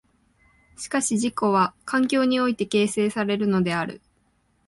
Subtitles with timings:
[0.77, 4.01] しかし自己は環境において形成されるのである。